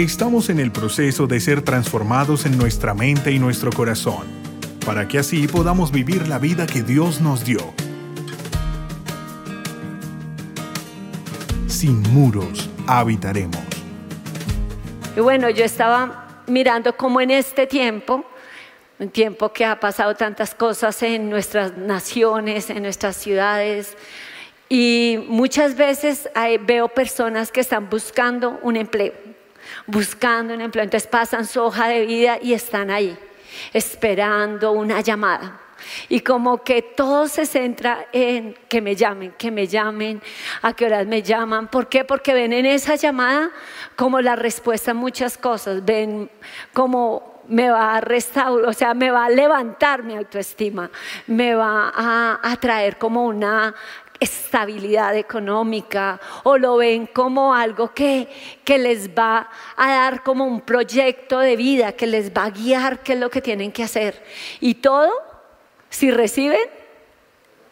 [0.00, 4.26] Estamos en el proceso de ser transformados en nuestra mente y nuestro corazón,
[4.86, 7.60] para que así podamos vivir la vida que Dios nos dio.
[11.66, 13.60] Sin muros habitaremos.
[15.18, 18.24] Y bueno, yo estaba mirando cómo en este tiempo,
[18.98, 23.98] un tiempo que ha pasado tantas cosas en nuestras naciones, en nuestras ciudades,
[24.66, 26.26] y muchas veces
[26.66, 29.12] veo personas que están buscando un empleo
[29.86, 30.84] buscando un empleo.
[30.84, 33.16] Entonces pasan su hoja de vida y están ahí,
[33.72, 35.60] esperando una llamada.
[36.08, 40.22] Y como que todo se centra en que me llamen, que me llamen,
[40.62, 41.68] a qué horas me llaman.
[41.68, 42.04] ¿Por qué?
[42.04, 43.50] Porque ven en esa llamada
[43.96, 45.84] como la respuesta a muchas cosas.
[45.84, 46.30] Ven
[46.72, 50.88] como me va a restaurar, o sea, me va a levantar mi autoestima,
[51.26, 53.74] me va a, a traer como una
[54.20, 58.28] estabilidad económica o lo ven como algo que,
[58.64, 63.02] que les va a dar como un proyecto de vida, que les va a guiar
[63.02, 64.22] qué es lo que tienen que hacer.
[64.60, 65.10] Y todo
[65.88, 66.60] si reciben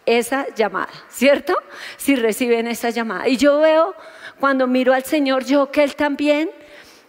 [0.07, 1.55] esa llamada, ¿cierto?
[1.99, 3.29] Si reciben esa llamada.
[3.29, 3.95] Y yo veo,
[4.41, 6.51] cuando miro al Señor, yo que Él también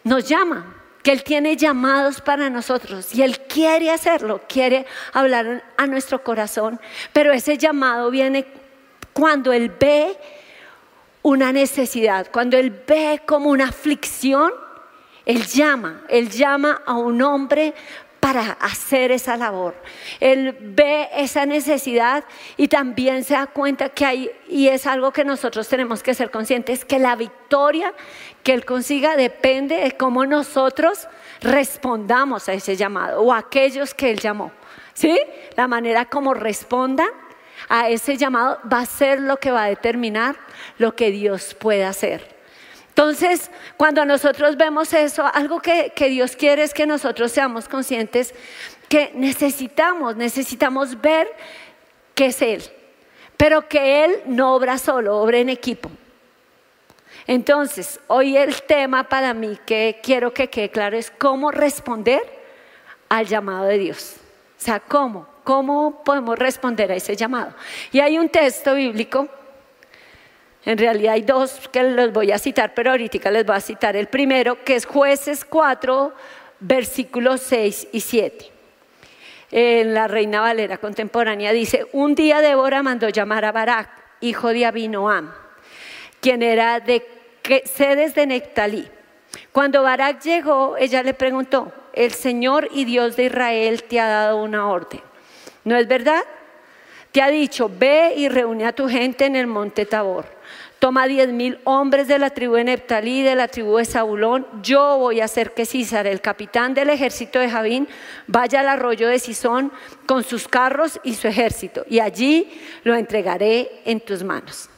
[0.03, 5.87] nos llama, que Él tiene llamados para nosotros y Él quiere hacerlo, quiere hablar a
[5.87, 6.79] nuestro corazón,
[7.13, 8.45] pero ese llamado viene
[9.19, 10.17] cuando Él ve
[11.23, 14.53] una necesidad, cuando Él ve como una aflicción,
[15.25, 17.73] Él llama, Él llama a un hombre
[18.21, 19.75] para hacer esa labor.
[20.21, 22.23] Él ve esa necesidad
[22.55, 26.31] y también se da cuenta que hay, y es algo que nosotros tenemos que ser
[26.31, 27.93] conscientes, que la victoria
[28.41, 31.09] que Él consiga depende de cómo nosotros
[31.41, 34.53] respondamos a ese llamado o a aquellos que Él llamó.
[34.93, 35.19] ¿Sí?
[35.57, 37.09] La manera como respondan
[37.69, 40.35] a ese llamado va a ser lo que va a determinar
[40.79, 42.39] lo que Dios puede hacer.
[42.89, 48.33] Entonces, cuando nosotros vemos eso, algo que, Dios quiere es que nosotros seamos conscientes
[48.89, 51.29] que necesitamos, necesitamos ver
[52.15, 52.61] que es Él,
[53.37, 55.89] pero que Él no obra solo, obra en equipo.
[57.25, 62.21] Entonces, hoy el tema para mí que quiero que quede claro es cómo responder
[63.07, 64.15] al llamado de Dios.
[64.59, 65.25] O sea, ¿cómo?
[65.45, 67.53] ¿Cómo podemos responder a ese llamado?
[67.93, 69.29] Y hay un texto bíblico,
[70.65, 73.95] en realidad hay dos que los voy a citar, pero ahorita les voy a citar
[73.95, 76.13] el primero, que es jueces 4,
[76.59, 78.51] versículos 6 y 7.
[79.51, 83.89] En la Reina Valera contemporánea dice, un día Débora mandó llamar a Barak,
[84.19, 85.31] hijo de Abinoam,
[86.19, 87.07] quien era de
[87.63, 88.87] sedes de Nectalí.
[89.53, 94.41] Cuando Barak llegó, ella le preguntó, el Señor y Dios de Israel te ha dado
[94.41, 95.01] una orden.
[95.63, 96.23] ¿No es verdad?
[97.11, 100.25] Te ha dicho, ve y reúne a tu gente en el monte Tabor.
[100.79, 104.47] Toma diez mil hombres de la tribu de Neptalí, de la tribu de Zabulón.
[104.61, 107.87] Yo voy a hacer que César, el capitán del ejército de Javín,
[108.27, 109.73] vaya al arroyo de Sison
[110.05, 111.83] con sus carros y su ejército.
[111.89, 112.49] Y allí
[112.83, 114.69] lo entregaré en tus manos.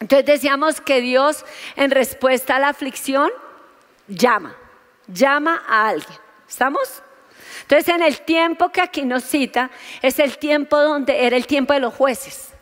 [0.00, 1.44] Entonces decíamos que Dios,
[1.76, 3.30] en respuesta a la aflicción,
[4.06, 4.56] llama,
[5.08, 6.27] llama a alguien.
[6.48, 7.02] ¿Estamos?
[7.62, 9.70] Entonces, en el tiempo que aquí nos cita,
[10.00, 12.54] es el tiempo donde era el tiempo de los jueces.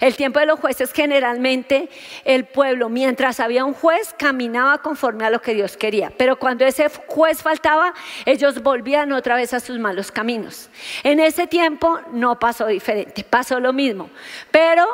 [0.00, 1.88] El tiempo de los jueces generalmente
[2.24, 6.12] el pueblo, mientras había un juez, caminaba conforme a lo que Dios quería.
[6.16, 7.94] Pero cuando ese juez faltaba,
[8.24, 10.70] ellos volvían otra vez a sus malos caminos.
[11.02, 14.10] En ese tiempo no pasó diferente, pasó lo mismo.
[14.50, 14.86] Pero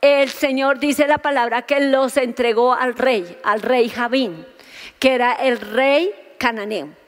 [0.00, 4.46] el Señor dice la palabra que los entregó al rey, al rey Javín,
[4.98, 6.99] que era el rey cananeo.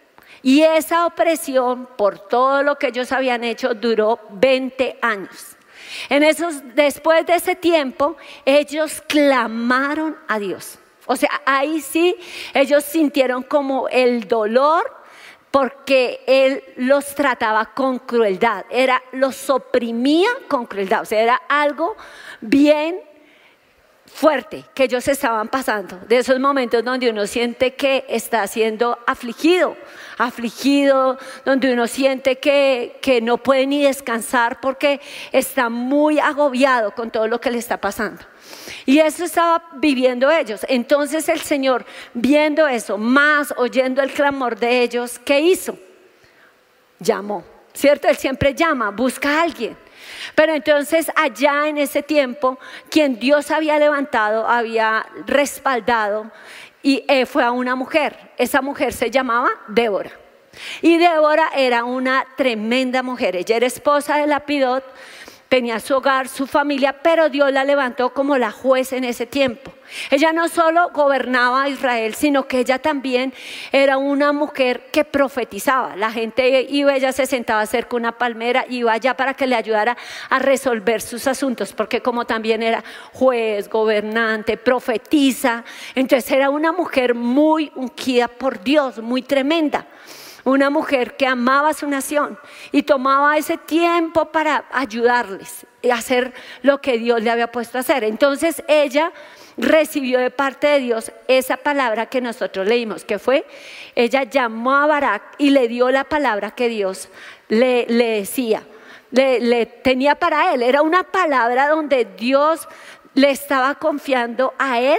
[0.42, 5.56] Y esa opresión por todo lo que ellos habían hecho duró 20 años.
[6.08, 10.78] En esos, después de ese tiempo, ellos clamaron a Dios.
[11.06, 12.16] O sea, ahí sí
[12.54, 15.02] ellos sintieron como el dolor
[15.50, 21.94] porque él los trataba con crueldad, era los oprimía con crueldad, o sea, era algo
[22.40, 22.98] bien
[24.06, 29.76] fuerte que ellos estaban pasando, de esos momentos donde uno siente que está siendo afligido,
[30.26, 35.00] afligido, donde uno siente que, que no puede ni descansar porque
[35.32, 38.22] está muy agobiado con todo lo que le está pasando.
[38.84, 40.66] Y eso estaba viviendo ellos.
[40.68, 41.84] Entonces el Señor,
[42.14, 45.78] viendo eso, más oyendo el clamor de ellos, ¿qué hizo?
[46.98, 48.08] Llamó, ¿cierto?
[48.08, 49.76] Él siempre llama, busca a alguien.
[50.34, 52.58] Pero entonces allá en ese tiempo,
[52.90, 56.30] quien Dios había levantado, había respaldado,
[56.82, 58.32] y eh, fue a una mujer.
[58.36, 60.10] Esa mujer se llamaba Débora.
[60.82, 63.36] Y Débora era una tremenda mujer.
[63.36, 64.84] Ella era esposa de Lapidot,
[65.52, 69.70] tenía su hogar, su familia, pero Dios la levantó como la juez en ese tiempo.
[70.10, 73.34] Ella no solo gobernaba a Israel, sino que ella también
[73.70, 75.94] era una mujer que profetizaba.
[75.94, 79.54] La gente iba, ella se sentaba cerca de una palmera, iba allá para que le
[79.54, 79.94] ayudara
[80.30, 82.82] a resolver sus asuntos, porque como también era
[83.12, 85.64] juez, gobernante, profetiza,
[85.94, 89.86] entonces era una mujer muy ungida por Dios, muy tremenda.
[90.44, 92.38] Una mujer que amaba a su nación
[92.72, 97.82] y tomaba ese tiempo para ayudarles y hacer lo que Dios le había puesto a
[97.82, 98.02] hacer.
[98.02, 99.12] Entonces ella
[99.56, 103.46] recibió de parte de Dios esa palabra que nosotros leímos, que fue,
[103.94, 107.08] ella llamó a Barak y le dio la palabra que Dios
[107.48, 108.62] le, decía,
[109.12, 110.62] le, le tenía para él.
[110.62, 112.68] Era una palabra donde Dios
[113.14, 114.98] le estaba confiando a él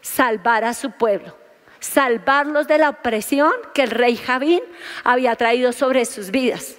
[0.00, 1.34] salvar a su pueblo
[1.80, 4.62] salvarlos de la opresión que el rey Javín
[5.04, 6.76] había traído sobre sus vidas.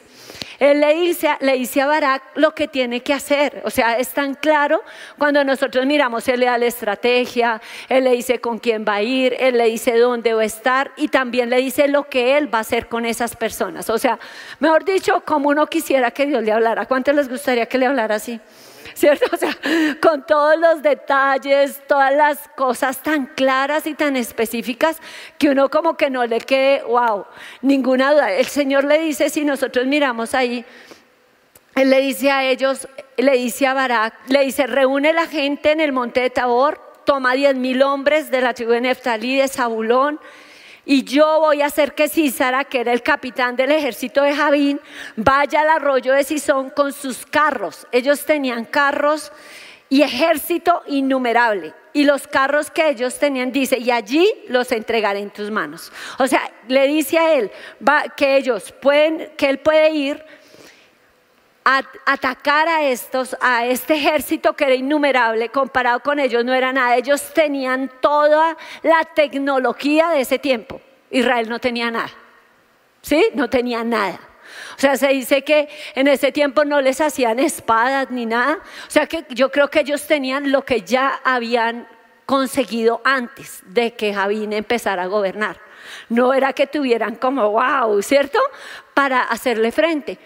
[0.60, 3.62] Él le dice, le dice a Barak lo que tiene que hacer.
[3.63, 4.84] O sea, es tan claro
[5.18, 9.01] cuando nosotros miramos, él le da la estrategia, él le dice con quién va a
[9.01, 12.54] ir, él le dice dónde va a estar y también le dice lo que él
[12.54, 13.90] va a hacer con esas personas.
[13.90, 14.19] O sea,
[14.60, 16.86] mejor dicho, como uno quisiera que Dios le hablara.
[16.86, 18.40] ¿Cuántos les gustaría que le hablara así?
[19.00, 19.25] ¿Cierto?
[19.34, 19.57] O sea,
[20.01, 24.98] con todos los detalles, todas las cosas tan claras y tan específicas
[25.38, 27.25] que uno como que no le quede, wow,
[27.62, 28.31] ninguna duda.
[28.31, 30.66] El Señor le dice, si nosotros miramos ahí,
[31.75, 35.80] Él le dice a ellos, le dice a Barak, le dice, reúne la gente en
[35.80, 40.19] el monte de Tabor, toma diez mil hombres de la tribu de Neftalí, de Zabulón,
[40.91, 44.81] y yo voy a hacer que Císara, que era el capitán del ejército de Javín,
[45.15, 47.86] vaya al arroyo de Sison con sus carros.
[47.91, 49.31] Ellos tenían carros
[49.88, 51.75] y ejército innumerable.
[51.94, 55.91] Y los carros que ellos tenían, dice, y allí los entregaré en tus manos.
[56.18, 57.51] O sea, le dice a él
[58.18, 60.25] que ellos pueden, que él puede ir
[62.06, 66.95] atacar a estos, a este ejército que era innumerable, comparado con ellos no era nada.
[66.95, 70.81] Ellos tenían toda la tecnología de ese tiempo.
[71.12, 72.12] Israel no tenía nada.
[73.01, 73.27] ¿Sí?
[73.33, 74.19] No tenía nada.
[74.75, 78.60] O sea, se dice que en ese tiempo no les hacían espadas ni nada.
[78.88, 81.88] O sea, que yo creo que ellos tenían lo que ya habían
[82.25, 85.69] conseguido antes de que Javín empezara a gobernar.
[86.09, 88.39] No era que tuvieran como wow, ¿cierto?
[88.94, 90.19] Para hacerle frente.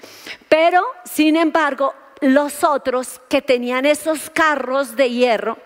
[0.50, 5.57] Pero, sin embargo, los otros que tenían esos carros de hierro,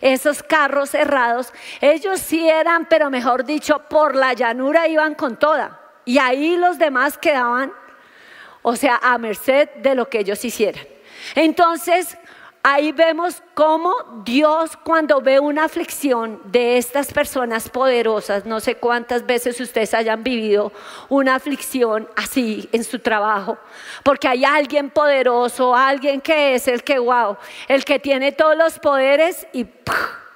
[0.00, 5.80] esos carros cerrados, ellos sí eran, pero mejor dicho, por la llanura iban con toda.
[6.04, 7.72] Y ahí los demás quedaban,
[8.62, 10.86] o sea, a merced de lo que ellos hicieran.
[11.34, 12.16] Entonces,
[12.70, 13.94] Ahí vemos cómo
[14.26, 20.22] Dios cuando ve una aflicción de estas personas poderosas, no sé cuántas veces ustedes hayan
[20.22, 20.70] vivido
[21.08, 23.56] una aflicción así en su trabajo,
[24.02, 27.38] porque hay alguien poderoso, alguien que es el que, wow,
[27.68, 29.64] el que tiene todos los poderes y...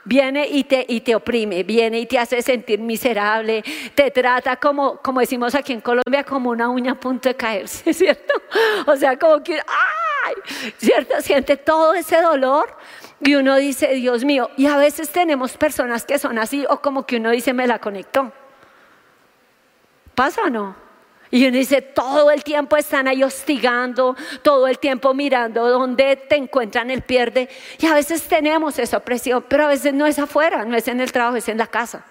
[0.05, 3.63] viene y te, y te oprime, viene y te hace sentir miserable,
[3.95, 7.93] te trata como, como decimos aquí en Colombia, como una uña a punto de caerse,
[7.95, 8.35] ¿cierto?
[8.87, 9.61] O sea, como que,
[10.37, 10.73] ¡ay!
[10.79, 11.21] ¿Cierto?
[11.21, 12.77] Siente todo ese dolor
[13.21, 17.07] y uno dice, Dios mío, y a veces tenemos personas que son así o como
[17.07, 18.33] que uno dice, me la conectó.
[20.15, 20.77] ¿Pasa o no?
[21.31, 26.37] Y uno dice, todo el tiempo están ahí hostigando, todo el tiempo mirando dónde te
[26.37, 27.49] encuentran el pierde.
[27.79, 31.01] Y a veces tenemos esa opresión, pero a veces no es afuera, no es en
[31.01, 32.05] el trabajo, es en la casa.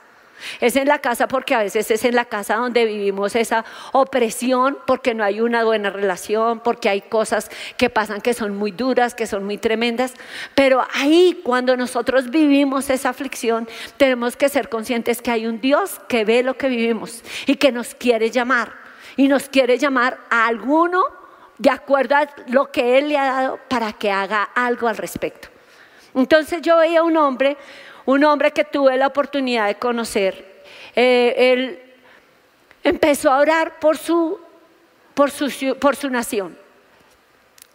[0.60, 4.78] Es en la casa porque a veces es en la casa donde vivimos esa opresión,
[4.86, 9.16] porque no hay una buena relación, porque hay cosas que pasan que son muy duras,
[9.16, 10.14] que son muy tremendas.
[10.56, 13.68] Pero ahí, cuando nosotros vivimos esa aflicción,
[13.98, 17.72] tenemos que ser conscientes que hay un Dios que ve lo que vivimos y que
[17.72, 18.74] nos quiere llamar
[19.18, 21.04] y nos quiere llamar a alguno
[21.58, 25.50] de acuerdo a lo que Él le ha dado para que haga algo al respecto.
[26.16, 27.58] Entonces yo veía un hombre,
[28.06, 30.64] un hombre que tuve la oportunidad de conocer.
[30.96, 31.80] Eh, él
[32.84, 34.40] empezó a orar por su,
[35.14, 36.58] por su, por su nación.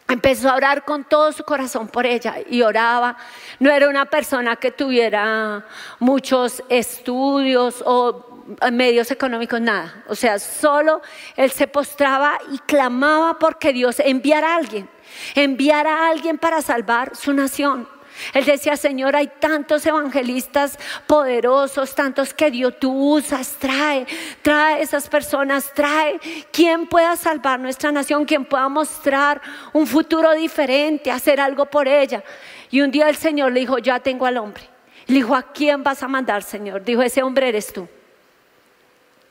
[0.09, 3.17] Empezó a orar con todo su corazón por ella y oraba.
[3.59, 5.67] No era una persona que tuviera
[5.99, 10.05] muchos estudios o medios económicos, nada.
[10.09, 11.03] O sea, solo
[11.35, 14.89] él se postraba y clamaba porque Dios enviara a alguien,
[15.35, 17.89] enviara a alguien para salvar su nación.
[18.33, 24.07] Él decía, Señor, hay tantos evangelistas poderosos, tantos que Dios tú usas, trae,
[24.43, 26.19] trae esas personas, trae
[26.51, 29.41] quien pueda salvar nuestra nación, quien pueda mostrar
[29.73, 32.23] un futuro diferente, hacer algo por ella.
[32.71, 34.65] Y un día el Señor le dijo, ya tengo al hombre.
[35.07, 36.85] Le dijo, ¿a quién vas a mandar, Señor?
[36.85, 37.89] Dijo, ese hombre eres tú.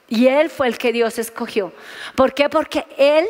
[0.07, 1.73] Y él fue el que Dios escogió.
[2.15, 2.49] ¿Por qué?
[2.49, 3.25] Porque él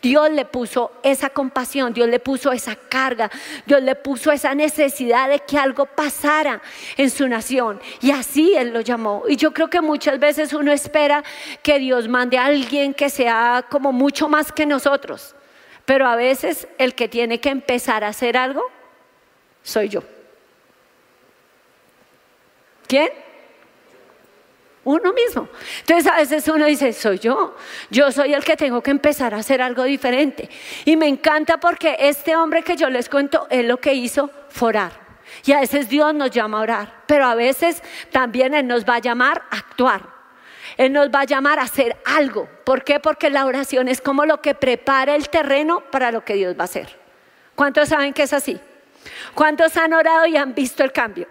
[0.00, 3.30] Dios le puso esa compasión, Dios le puso esa carga,
[3.66, 6.62] Dios le puso esa necesidad de que algo pasara
[6.96, 7.80] en su nación.
[8.00, 9.24] Y así Él lo llamó.
[9.28, 11.24] Y yo creo que muchas veces uno espera
[11.62, 15.34] que Dios mande a alguien que sea como mucho más que nosotros.
[15.84, 18.62] Pero a veces el que tiene que empezar a hacer algo
[19.62, 20.02] soy yo.
[22.86, 23.10] ¿Quién?
[24.88, 25.50] Uno mismo.
[25.80, 27.54] Entonces a veces uno dice, soy yo,
[27.90, 30.48] yo soy el que tengo que empezar a hacer algo diferente.
[30.86, 34.92] Y me encanta porque este hombre que yo les cuento, es lo que hizo forar.
[35.44, 38.94] Y a veces Dios nos llama a orar, pero a veces también Él nos va
[38.94, 40.00] a llamar a actuar.
[40.78, 42.48] Él nos va a llamar a hacer algo.
[42.64, 42.98] ¿Por qué?
[42.98, 46.62] Porque la oración es como lo que prepara el terreno para lo que Dios va
[46.62, 46.98] a hacer.
[47.54, 48.58] ¿Cuántos saben que es así?
[49.34, 51.28] ¿Cuántos han orado y han visto el cambio?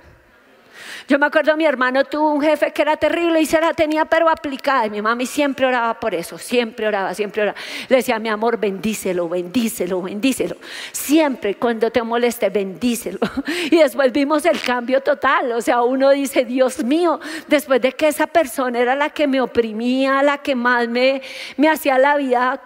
[1.07, 4.03] Yo me acuerdo, mi hermano tuvo un jefe que era terrible y se la tenía
[4.03, 4.87] pero aplicada.
[4.87, 7.57] Y mi mami siempre oraba por eso, siempre oraba, siempre oraba.
[7.87, 10.57] Le decía, mi amor, bendícelo, bendícelo, bendícelo.
[10.91, 13.19] Siempre cuando te moleste, bendícelo.
[13.71, 15.53] Y después vimos el cambio total.
[15.53, 19.39] O sea, uno dice, Dios mío, después de que esa persona era la que me
[19.39, 21.21] oprimía, la que más me,
[21.55, 22.61] me hacía la vida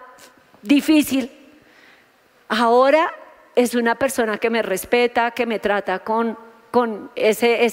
[0.62, 1.30] difícil,
[2.48, 3.12] ahora
[3.54, 6.36] es una persona que me respeta, que me trata con
[6.72, 7.66] con ese,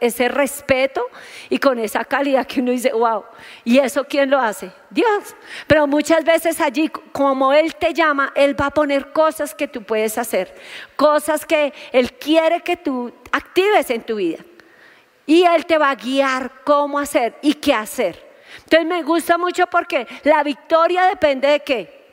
[0.00, 1.04] ese respeto
[1.50, 3.22] y con esa calidad que uno dice, wow,
[3.64, 4.72] ¿y eso quién lo hace?
[4.88, 5.36] Dios.
[5.66, 9.82] Pero muchas veces allí, como Él te llama, Él va a poner cosas que tú
[9.82, 10.54] puedes hacer,
[10.96, 14.38] cosas que Él quiere que tú actives en tu vida.
[15.26, 18.26] Y Él te va a guiar cómo hacer y qué hacer.
[18.60, 22.06] Entonces me gusta mucho porque la victoria depende de qué?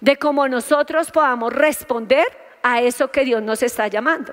[0.00, 4.32] De cómo nosotros podamos responder a eso que Dios nos está llamando.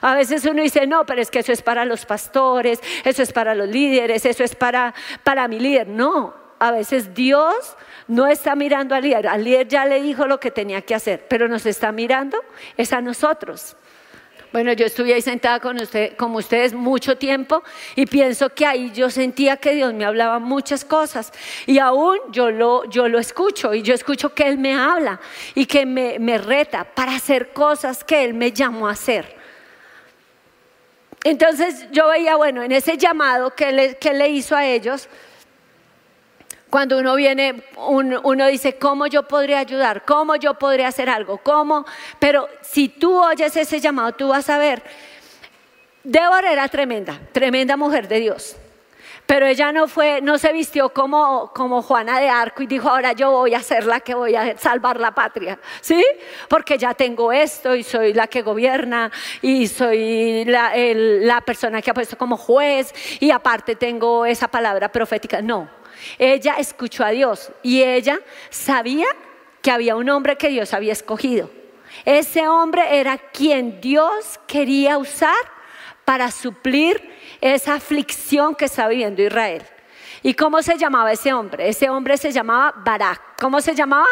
[0.00, 3.32] A veces uno dice, no, pero es que eso es para los pastores, eso es
[3.32, 5.88] para los líderes, eso es para, para mi líder.
[5.88, 9.28] No, a veces Dios no está mirando al líder.
[9.28, 12.38] Al líder ya le dijo lo que tenía que hacer, pero nos está mirando
[12.76, 13.76] es a nosotros.
[14.52, 15.78] Bueno, yo estuve ahí sentada con
[16.16, 17.62] como ustedes mucho tiempo
[17.94, 21.32] y pienso que ahí yo sentía que Dios me hablaba muchas cosas
[21.66, 22.84] y aún yo lo,
[23.18, 25.20] escucho y yo escucho que Él me habla
[25.54, 29.38] y que me, reta para hacer cosas que Él me llamó a hacer.
[31.22, 35.08] Entonces yo veía, bueno, en ese llamado que que le hizo a ellos,
[36.70, 40.04] cuando uno viene, uno, dice, ¿cómo yo podría ayudar?
[40.04, 41.38] ¿Cómo yo podría hacer algo?
[41.38, 41.84] ¿Cómo?
[42.18, 44.82] Pero si tú oyes ese llamado, tú vas a ver.
[46.04, 48.56] Débora era tremenda, tremenda mujer de Dios.
[49.26, 53.12] Pero ella no fue, no se vistió como, como Juana de Arco y dijo, ahora
[53.12, 56.04] yo voy a ser la que voy a salvar la patria, ¿sí?
[56.48, 61.90] Porque ya tengo esto y soy la que gobierna y soy la, la persona que
[61.90, 65.40] ha puesto como juez y aparte tengo esa palabra profética.
[65.40, 65.79] No,
[66.18, 69.06] ella escuchó a Dios y ella sabía
[69.62, 71.50] que había un hombre que Dios había escogido.
[72.04, 75.34] Ese hombre era quien Dios quería usar
[76.04, 79.62] para suplir esa aflicción que está viviendo Israel.
[80.22, 81.68] ¿Y cómo se llamaba ese hombre?
[81.68, 83.40] Ese hombre se llamaba Barak.
[83.40, 84.08] ¿Cómo se llamaba?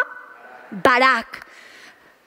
[0.71, 1.47] Barak.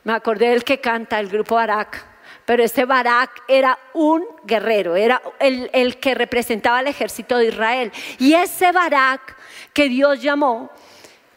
[0.04, 2.06] Me acordé del que canta el grupo Barak.
[2.46, 7.92] Pero este Barak era un guerrero, era el, el que representaba el ejército de Israel.
[8.20, 9.38] Y ese Barak
[9.74, 10.70] que Dios llamó,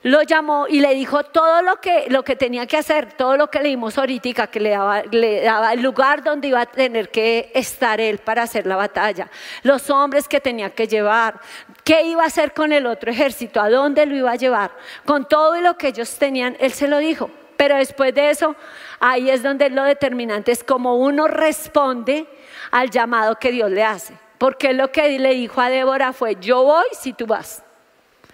[0.05, 3.49] lo llamó y le dijo todo lo que, lo que tenía que hacer, todo lo
[3.49, 7.51] que leímos ahorita, que le daba, le daba el lugar donde iba a tener que
[7.55, 9.31] estar él para hacer la batalla,
[9.63, 11.41] los hombres que tenía que llevar,
[11.85, 14.73] qué iba a hacer con el otro ejército, a dónde lo iba a llevar,
[15.07, 17.31] con todo lo que ellos tenían, él se lo dijo.
[17.57, 18.57] Pero después de eso,
[19.01, 22.27] ahí es donde lo determinante es como uno responde
[22.71, 24.13] al llamado que Dios le hace.
[24.37, 27.64] Porque lo que le dijo a Débora fue, yo voy si tú vas.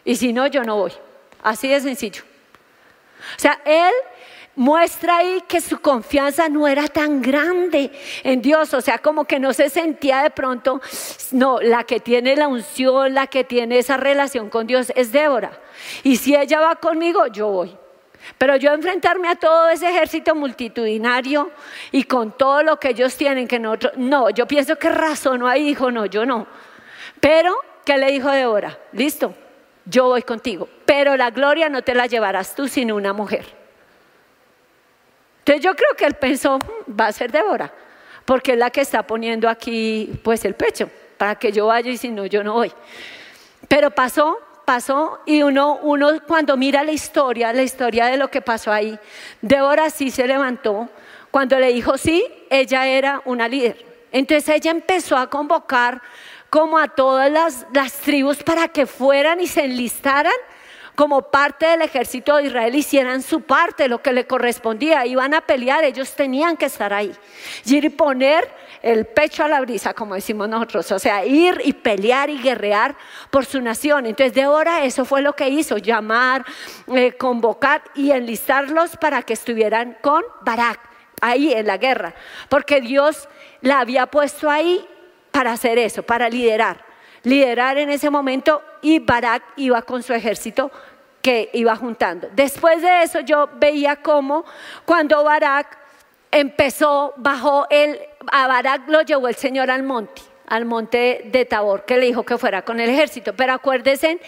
[0.04, 0.92] Y si no, yo no voy.
[1.42, 2.22] Así de sencillo.
[3.36, 3.92] O sea, él
[4.56, 7.90] muestra ahí que su confianza no era tan grande
[8.22, 10.80] en Dios, o sea, como que no se sentía de pronto,
[11.32, 15.52] no, la que tiene la unción, la que tiene esa relación con Dios es Débora.
[16.02, 17.76] Y si ella va conmigo, yo voy.
[18.36, 21.50] Pero yo enfrentarme a todo ese ejército multitudinario
[21.90, 25.64] y con todo lo que ellos tienen, que nosotros, no, yo pienso que razonó ahí,
[25.64, 26.46] dijo, no, yo no.
[27.18, 28.78] Pero, ¿qué le dijo Débora?
[28.92, 29.34] Listo,
[29.84, 33.46] yo voy contigo, pero la gloria no te la llevarás tú, sino una mujer.
[35.40, 37.72] Entonces yo creo que él pensó, mm, va a ser Débora,
[38.24, 41.96] porque es la que está poniendo aquí pues el pecho, para que yo vaya y
[41.96, 42.72] si no, yo no voy.
[43.68, 48.40] Pero pasó, pasó y uno, uno cuando mira la historia, la historia de lo que
[48.40, 48.98] pasó ahí,
[49.40, 50.88] Débora sí se levantó.
[51.30, 53.84] Cuando le dijo sí, ella era una líder.
[54.12, 56.02] Entonces ella empezó a convocar
[56.50, 57.30] como a todas
[57.72, 60.32] las, tribus para que fueran y se enlistaran
[60.96, 65.06] como parte del ejército de Israel hicieran su parte, lo que le correspondía.
[65.06, 67.16] Iban a pelear, ellos tenían que estar ahí.
[67.64, 68.46] Ir y poner
[68.82, 70.92] el pecho a la brisa, como decimos nosotros.
[70.92, 72.96] O sea, ir y pelear y guerrear
[73.30, 74.04] por su nación.
[74.04, 76.44] Entonces, Débora eso fue lo que hizo, llamar,
[76.94, 80.80] eh, convocar y enlistarlos para que estuvieran con Barak,
[81.22, 82.14] ahí en la guerra.
[82.50, 83.26] Porque Dios
[83.62, 84.86] la había puesto ahí
[85.30, 86.84] para hacer eso, para liderar.
[87.22, 90.70] Liderar en ese momento y Barak iba con su ejército
[91.22, 92.28] que iba juntando.
[92.32, 94.44] Después de eso yo veía cómo
[94.84, 95.78] cuando Barak
[96.30, 97.98] empezó, bajó el,
[98.32, 102.24] a Barak lo llevó el Señor al monte, al monte de Tabor, que le dijo
[102.24, 103.32] que fuera con el ejército.
[103.34, 104.20] Pero acuérdense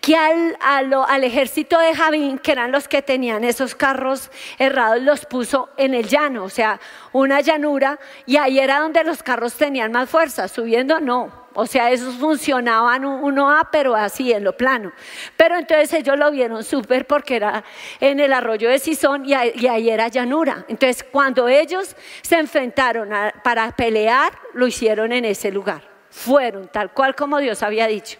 [0.00, 5.26] que al, al ejército de Javín, que eran los que tenían esos carros errados, los
[5.26, 6.78] puso en el llano, o sea,
[7.12, 11.41] una llanura, y ahí era donde los carros tenían más fuerza, subiendo no.
[11.54, 14.92] O sea, esos funcionaban uno a, pero así en lo plano.
[15.36, 17.64] Pero entonces ellos lo vieron súper porque era
[18.00, 20.64] en el arroyo de Sison y, ahí era llanura.
[20.68, 23.10] Entonces, cuando ellos se enfrentaron
[23.42, 25.82] para pelear, lo hicieron en ese lugar.
[26.10, 28.18] Fueron tal cual como Dios había dicho.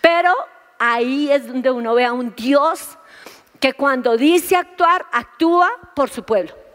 [0.00, 0.34] Pero
[0.78, 2.98] ahí es donde uno ve a un Dios
[3.60, 6.65] que cuando dice actuar, actúa por su pueblo.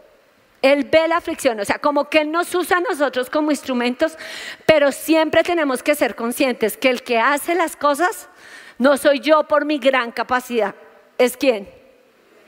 [0.62, 4.16] Él ve la aflicción, o sea, como que Él nos usa a nosotros como instrumentos,
[4.64, 8.28] pero siempre tenemos que ser conscientes que el que hace las cosas
[8.78, 10.74] no soy yo por mi gran capacidad,
[11.18, 11.68] es quién,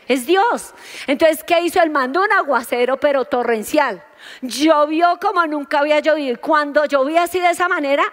[0.07, 0.75] es Dios.
[1.07, 1.83] Entonces, ¿qué hizo?
[1.83, 4.03] Él mandó un aguacero, pero torrencial.
[4.43, 6.41] Llovió como nunca había llovido.
[6.41, 8.05] Cuando llovía así de esa manera,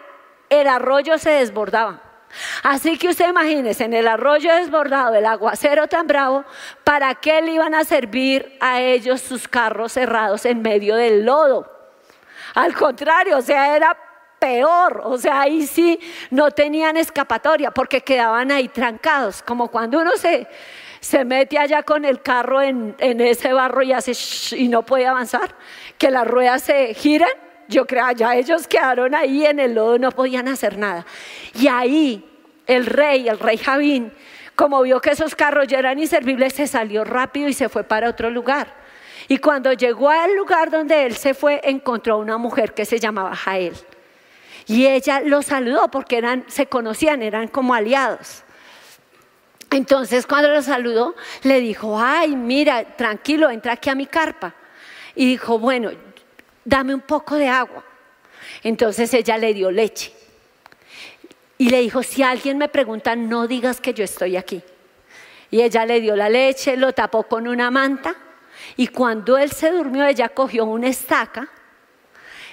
[0.50, 2.11] el arroyo se desbordaba.
[2.64, 6.46] Así que usted imagínese, en el arroyo desbordado, el aguacero tan bravo,
[6.84, 11.70] ¿para qué le iban a servir a ellos sus carros cerrados en medio del lodo?
[12.56, 13.98] Al contrario, o sea, era
[14.40, 16.00] peor, o sea, ahí sí
[16.32, 20.48] no tenían escapatoria porque quedaban ahí trancados, como cuando uno se,
[21.00, 24.14] se mete allá con el carro en, en ese barro y hace
[24.56, 25.56] y no puede avanzar,
[25.98, 27.30] que las ruedas se giran
[27.72, 31.06] yo creo, ya ellos quedaron ahí en el lodo, no podían hacer nada.
[31.56, 32.24] Y ahí
[32.68, 34.12] el rey, el rey Javín,
[34.56, 38.10] como vio que esos carros ya eran inservibles, se salió rápido y se fue para
[38.10, 38.76] otro lugar.
[39.28, 43.00] Y cuando llegó al lugar donde él se fue, encontró a una mujer que se
[43.00, 43.74] llamaba Jael.
[44.68, 48.44] Y ella lo saludó porque eran, se conocían, eran como aliados.
[49.72, 54.54] Entonces cuando lo saludó, le dijo, ay, mira, tranquilo, entra aquí a mi carpa.
[55.16, 55.92] Y dijo, bueno,
[56.66, 57.84] dame un poco de agua.
[58.64, 60.14] Entonces ella le dio leche.
[61.58, 64.64] Y le dijo, si alguien me pregunta, no digas que yo estoy aquí.
[65.52, 68.16] Y ella le dio la leche, lo tapó con una manta.
[68.78, 71.50] Y cuando él se durmió, ella cogió una estaca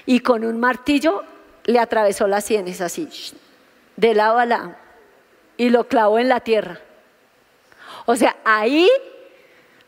[0.05, 1.23] y con un martillo
[1.64, 3.11] le atravesó las sienes así,
[3.97, 4.75] de lado a lado,
[5.59, 6.81] y lo clavó en la tierra.
[8.07, 8.88] O sea, ahí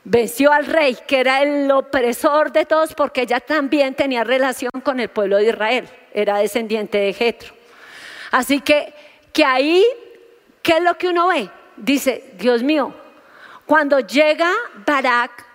[0.04, 5.00] venció al rey, que era el opresor de todos, porque ella también tenía relación con
[5.00, 7.54] el pueblo de Israel, era descendiente de Jetro.
[8.30, 8.94] Así que,
[9.32, 9.84] que ahí,
[10.62, 11.50] ¿qué es lo que uno ve?
[11.76, 12.94] Dice, Dios mío,
[13.66, 14.52] cuando llega
[14.86, 15.46] Barak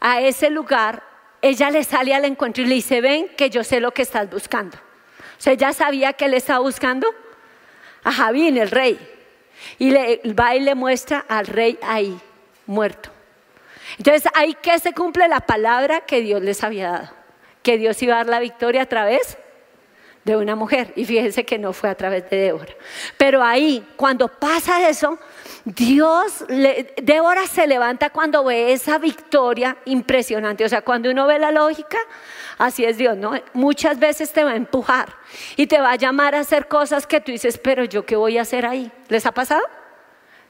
[0.00, 1.02] a ese lugar,
[1.40, 4.28] ella le sale al encuentro y le dice, ven que yo sé lo que estás
[4.28, 4.76] buscando.
[4.76, 7.08] O sea, ella sabía que él estaba buscando
[8.02, 8.98] a Javín, el rey.
[9.78, 12.18] Y le va y le muestra al rey ahí,
[12.66, 13.10] muerto.
[13.98, 17.10] Entonces ahí que se cumple la palabra que Dios les había dado,
[17.62, 19.36] que Dios iba a dar la victoria a través
[20.24, 20.92] de una mujer.
[20.94, 22.74] Y fíjense que no fue a través de Débora.
[23.16, 25.18] Pero ahí, cuando pasa eso,
[25.64, 26.44] Dios,
[27.02, 30.64] Débora se levanta cuando ve esa victoria impresionante.
[30.64, 31.98] O sea, cuando uno ve la lógica,
[32.58, 33.32] así es Dios, ¿no?
[33.54, 35.14] Muchas veces te va a empujar
[35.56, 38.38] y te va a llamar a hacer cosas que tú dices, pero yo qué voy
[38.38, 38.92] a hacer ahí.
[39.08, 39.62] ¿Les ha pasado?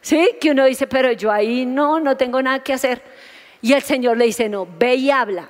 [0.01, 0.37] ¿Sí?
[0.41, 3.03] Que uno dice, pero yo ahí no, no tengo nada que hacer.
[3.61, 5.49] Y el Señor le dice, no, ve y habla.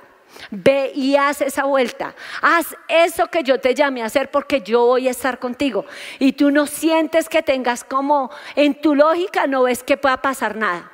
[0.51, 2.15] Ve y haz esa vuelta.
[2.41, 5.85] Haz eso que yo te llamé a hacer porque yo voy a estar contigo.
[6.17, 10.55] Y tú no sientes que tengas como en tu lógica no ves que pueda pasar
[10.55, 10.91] nada.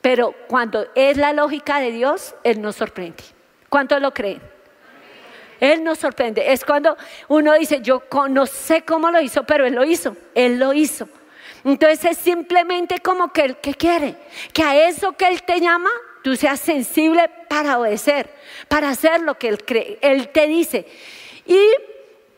[0.00, 3.24] Pero cuando es la lógica de Dios, Él nos sorprende.
[3.68, 4.40] ¿Cuántos lo creen?
[5.60, 6.52] Él nos sorprende.
[6.52, 6.96] Es cuando
[7.28, 10.16] uno dice, yo no sé cómo lo hizo, pero Él lo hizo.
[10.34, 11.08] Él lo hizo.
[11.64, 14.16] Entonces es simplemente como que Él que quiere,
[14.52, 15.90] que a eso que Él te llama,
[16.24, 18.30] tú seas sensible para obedecer,
[18.66, 19.58] para hacer lo que
[20.00, 20.86] Él te dice.
[21.44, 21.60] Y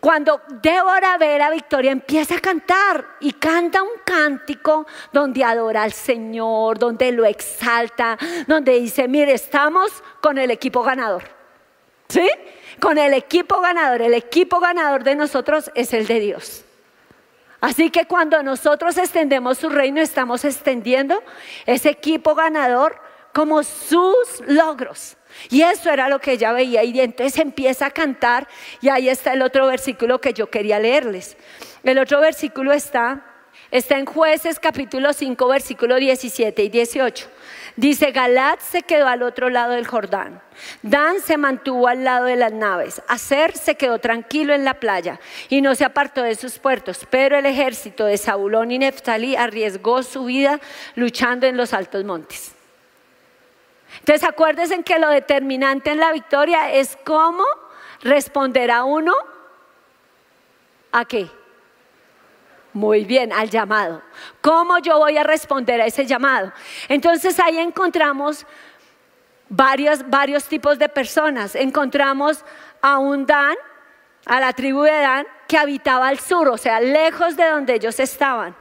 [0.01, 5.93] cuando Débora ve a Victoria, empieza a cantar y canta un cántico donde adora al
[5.93, 8.19] Señor, donde lo exalta,
[8.49, 11.23] donde dice, mire, estamos con el equipo ganador.
[12.09, 12.29] ¿Sí?
[12.81, 14.03] Con el equipo ganador.
[14.03, 16.65] El equipo ganador de nosotros es el de Dios.
[17.61, 21.23] Así que cuando nosotros extendemos su reino, estamos extendiendo
[21.67, 23.06] ese equipo ganador
[23.37, 25.19] como sus logros.
[25.51, 28.49] Y eso era lo que ella veía y entonces empieza a cantar
[28.81, 31.37] y ahí está el otro versículo que yo quería leerles.
[31.85, 33.27] El otro versículo está,
[33.71, 37.29] está en jueces capítulo 5 versículo 17 y 18.
[37.77, 40.41] Dice, Galat se quedó al otro lado del Jordán.
[40.81, 43.03] Dan se mantuvo al lado de las naves.
[43.07, 45.21] Aser se quedó tranquilo en la playa
[45.51, 47.07] y no se apartó de sus puertos.
[47.11, 50.59] Pero el ejército de Zabulón y Neftalí arriesgó su vida
[50.95, 52.56] luchando en los altos montes.
[53.99, 57.45] Entonces acuérdense que lo determinante en la victoria es cómo
[58.03, 59.15] responderá uno
[60.93, 61.31] a qué.
[62.73, 64.03] Muy bien, al llamado.
[64.43, 66.53] ¿Cómo yo voy a responder a ese llamado?
[66.89, 68.47] Entonces ahí encontramos
[69.49, 71.55] varios, varios tipos de personas.
[71.55, 72.45] Encontramos
[72.83, 73.57] a un Dan,
[74.27, 77.99] a la tribu de Dan, que habitaba al sur, o sea, lejos de donde ellos
[77.99, 78.55] estaban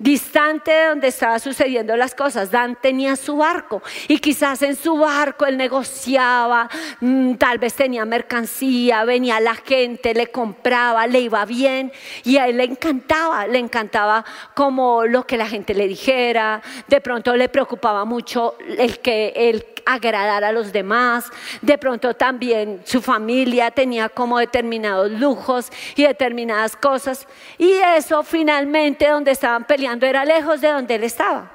[0.00, 2.50] distante de donde estaban sucediendo las cosas.
[2.50, 6.68] Dan tenía su barco y quizás en su barco él negociaba,
[7.00, 11.92] mm, tal vez tenía mercancía, venía la gente, le compraba, le iba bien
[12.24, 17.00] y a él le encantaba, le encantaba como lo que la gente le dijera, de
[17.00, 23.02] pronto le preocupaba mucho el que él agradara a los demás, de pronto también su
[23.02, 27.26] familia tenía como determinados lujos y determinadas cosas.
[27.58, 31.50] Y eso finalmente donde estaban peleando era lejos de donde él estaba.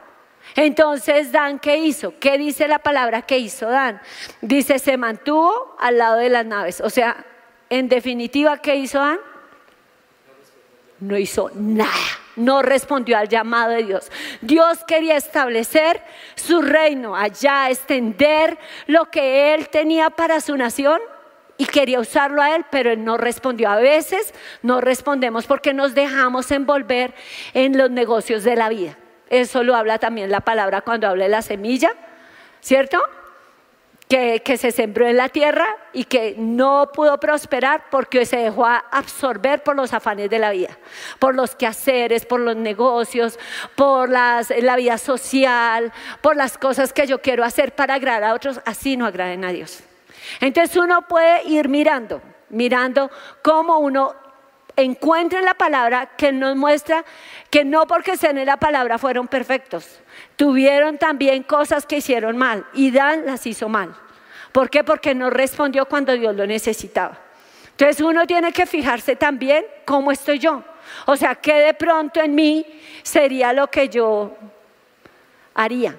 [0.56, 2.14] Entonces, Dan, ¿qué hizo?
[2.20, 4.02] ¿Qué dice la palabra que hizo Dan?
[4.42, 6.82] Dice, se mantuvo al lado de las naves.
[6.82, 7.26] O sea,
[7.70, 9.20] en definitiva, ¿qué hizo Dan?
[11.00, 11.92] No hizo nada.
[12.36, 14.12] No respondió al llamado de Dios.
[14.42, 16.02] Dios quería establecer
[16.36, 21.00] su reino allá, extender lo que Él tenía para su nación
[21.58, 23.70] y quería usarlo a él, pero él no respondió.
[23.70, 27.14] A veces no respondemos porque nos dejamos envolver
[27.54, 28.98] en los negocios de la vida.
[29.30, 31.94] Eso lo habla también la palabra cuando habla de la semilla,
[32.62, 33.02] ¿cierto?
[34.08, 38.68] Que, que, se sembró en la tierra y que no pudo prosperar porque se dejó
[38.68, 40.78] absorber por los afanes de la vida,
[41.18, 43.40] por los quehaceres, por los negocios,
[43.74, 45.92] por las, la vida social,
[46.22, 48.62] por las cosas que yo quiero hacer para agradar a otros.
[48.64, 49.84] Así no agraden a Dios.
[50.40, 53.10] Entonces uno puede ir mirando, mirando
[53.42, 54.16] cómo uno
[54.76, 57.06] encuentra en la palabra que nos muestra
[57.50, 60.00] que no porque sean en la palabra fueron perfectos.
[60.36, 63.96] Tuvieron también cosas que hicieron mal y Dan las hizo mal.
[64.52, 64.84] ¿Por qué?
[64.84, 67.18] Porque no respondió cuando Dios lo necesitaba.
[67.72, 70.64] Entonces uno tiene que fijarse también cómo estoy yo.
[71.06, 72.66] O sea, que de pronto en mí
[73.04, 74.36] sería lo que yo
[75.54, 75.96] haría,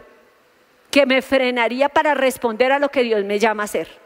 [0.90, 4.05] que me frenaría para responder a lo que Dios me llama a hacer.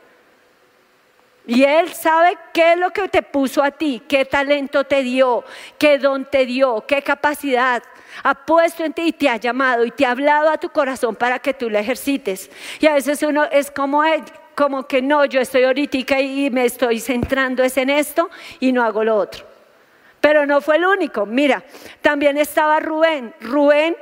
[1.46, 5.44] Y Él sabe qué es lo que te puso a ti, qué talento te dio,
[5.78, 7.82] qué don te dio, qué capacidad
[8.22, 11.16] ha puesto en ti y te ha llamado y te ha hablado a tu corazón
[11.16, 12.50] para que tú lo ejercites.
[12.78, 14.22] Y a veces uno es como Él,
[14.54, 18.82] como que no, yo estoy ahorita y me estoy centrando es en esto y no
[18.82, 19.46] hago lo otro.
[20.20, 21.24] Pero no fue el único.
[21.24, 21.64] Mira,
[22.02, 23.34] también estaba Rubén.
[23.40, 23.96] Rubén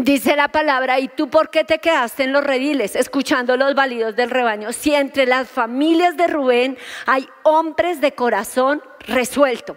[0.00, 4.14] Dice la palabra, ¿y tú por qué te quedaste en los rediles escuchando los validos
[4.14, 4.72] del rebaño?
[4.72, 9.76] Si entre las familias de Rubén hay hombres de corazón resuelto.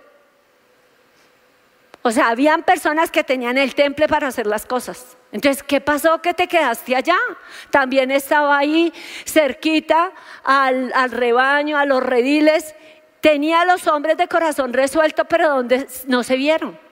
[2.04, 5.18] O sea, habían personas que tenían el temple para hacer las cosas.
[5.32, 7.18] Entonces, ¿qué pasó que te quedaste allá?
[7.72, 8.94] También estaba ahí
[9.26, 10.12] cerquita
[10.44, 12.76] al, al rebaño, a los rediles.
[13.22, 16.91] Tenía a los hombres de corazón resuelto, pero donde no se vieron.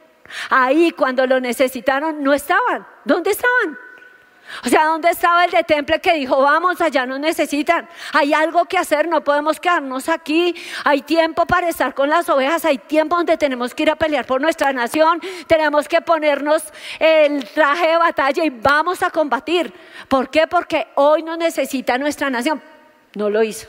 [0.49, 2.85] Ahí cuando lo necesitaron no estaban.
[3.05, 3.77] ¿Dónde estaban?
[4.65, 7.87] O sea, ¿dónde estaba el de temple que dijo, vamos, allá nos necesitan?
[8.13, 10.55] Hay algo que hacer, no podemos quedarnos aquí.
[10.83, 14.25] Hay tiempo para estar con las ovejas, hay tiempo donde tenemos que ir a pelear
[14.25, 16.63] por nuestra nación, tenemos que ponernos
[16.97, 19.71] el traje de batalla y vamos a combatir.
[20.07, 20.47] ¿Por qué?
[20.47, 22.61] Porque hoy nos necesita nuestra nación.
[23.13, 23.67] No lo hizo.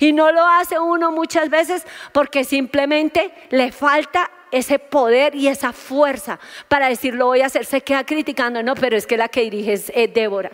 [0.00, 5.72] Y no lo hace uno muchas veces porque simplemente le falta ese poder y esa
[5.72, 7.64] fuerza para decir lo voy a hacer.
[7.64, 10.50] Se queda criticando, no, pero es que la que dirige es, Débora.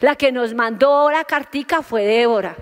[0.00, 2.56] La que nos mandó la cartica fue Débora.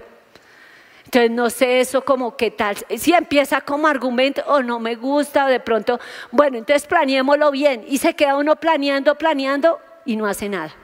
[1.05, 5.44] Entonces no sé eso como qué tal, si empieza como argumento o no me gusta
[5.44, 6.00] o de pronto,
[6.31, 10.74] bueno, entonces planeémoslo bien y se queda uno planeando, planeando y no hace nada.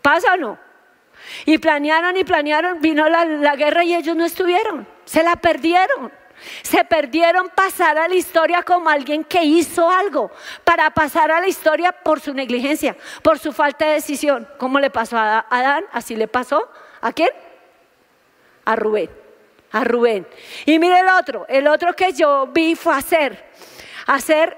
[0.00, 0.58] ¿Pasa o no?
[1.46, 6.12] Y planearon y planearon, vino la, la guerra y ellos no estuvieron, se la perdieron.
[6.62, 10.30] Se perdieron pasar a la historia como alguien que hizo algo,
[10.64, 14.48] para pasar a la historia por su negligencia, por su falta de decisión.
[14.58, 15.84] ¿Cómo le pasó a Adán?
[15.92, 16.68] Así le pasó.
[17.00, 17.30] ¿A quién?
[18.64, 19.10] A Rubén.
[19.72, 20.26] A Rubén.
[20.66, 23.44] Y mire el otro, el otro que yo vi fue hacer.
[24.06, 24.56] Hacer,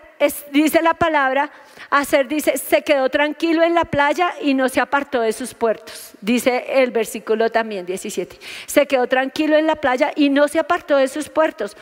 [0.51, 1.51] dice la palabra,
[1.91, 6.13] hacer, dice, se quedó tranquilo en la playa y no se apartó de sus puertos.
[6.21, 8.39] Dice el versículo también 17.
[8.67, 11.77] Se quedó tranquilo en la playa y no se apartó de sus puertos.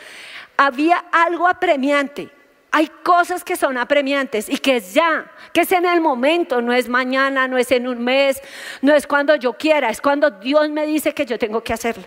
[0.57, 2.29] Había algo apremiante.
[2.71, 6.73] Hay cosas que son apremiantes y que es ya, que es en el momento, no
[6.73, 8.41] es mañana, no es en un mes,
[8.81, 12.03] no es cuando yo quiera, es cuando Dios me dice que yo tengo que hacerlo.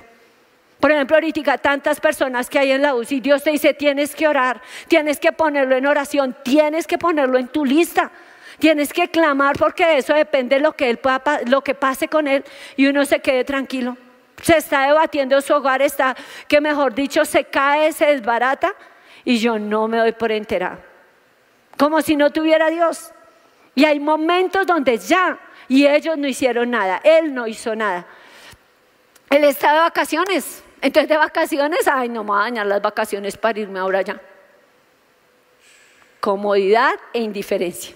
[0.81, 4.29] Por ejemplo, ahorita tantas personas que hay en la UCI, Dios te dice, tienes que
[4.29, 8.11] orar, tienes que ponerlo en oración, tienes que ponerlo en tu lista.
[8.59, 10.99] Tienes que clamar porque de eso depende lo que, él
[11.47, 12.45] lo que pase con él
[12.77, 13.97] y uno se quede tranquilo.
[14.43, 16.17] Se está debatiendo su hogar, está
[16.49, 18.75] que mejor dicho se cae, se desbarata
[19.25, 20.79] y yo no me doy por enterado.
[21.77, 23.13] Como si no tuviera Dios.
[23.75, 25.39] Y hay momentos donde ya,
[25.69, 28.07] y ellos no hicieron nada, Él no hizo nada.
[29.31, 30.65] Él está de vacaciones.
[30.81, 34.21] Entonces de vacaciones, ay, no me voy a dañar las vacaciones para irme ahora ya.
[36.21, 37.95] Comodidad e indiferencia.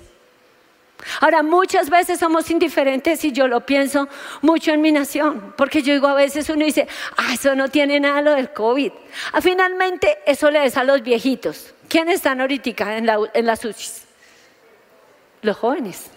[1.20, 4.08] Ahora, muchas veces somos indiferentes y yo lo pienso
[4.40, 7.98] mucho en mi nación, porque yo digo a veces uno dice, ah, eso no tiene
[7.98, 8.92] nada lo del COVID.
[9.32, 11.74] Ah, finalmente, eso le es a los viejitos.
[11.88, 14.04] ¿Quiénes están ahorita en, la, en las UCIs?
[15.42, 16.10] Los jóvenes.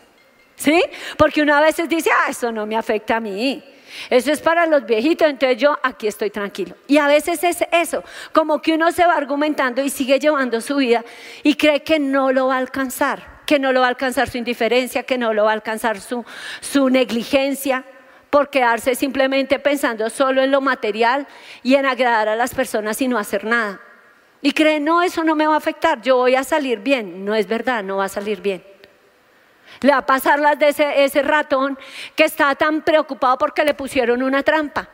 [0.55, 0.81] ¿Sí?
[1.17, 3.63] Porque uno a veces dice, ah, eso no me afecta a mí.
[4.09, 6.75] Eso es para los viejitos, entonces yo aquí estoy tranquilo.
[6.87, 10.77] Y a veces es eso, como que uno se va argumentando y sigue llevando su
[10.77, 11.03] vida
[11.43, 14.39] y cree que no lo va a alcanzar que no lo va a alcanzar su
[14.39, 16.25] indiferencia, que no lo va a alcanzar su,
[16.61, 17.85] su negligencia,
[18.35, 21.25] por quedarse simplemente pensando solo en lo material
[21.63, 23.79] y en agradar a las personas y no hacer nada.
[24.41, 27.23] Y cree, no, eso no me va a afectar, yo voy a salir bien.
[27.23, 28.61] No es verdad, no va a salir bien.
[29.81, 31.77] Le va a pasar las de ese, ratón
[32.15, 34.89] que está tan preocupado porque le pusieron una trampa.